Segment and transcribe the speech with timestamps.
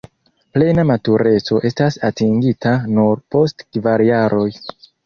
[0.55, 4.47] Plena matureco estas atingita nur post kvar jaroj.